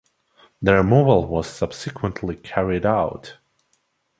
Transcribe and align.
The 0.63 0.73
removal 0.73 1.27
was 1.27 1.45
subsequently 1.45 2.35
carried 2.35 2.87
out. 2.87 3.37